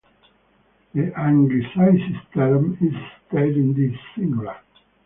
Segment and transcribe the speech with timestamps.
[0.95, 2.91] The anglicized term is
[3.27, 4.57] stade in the singular.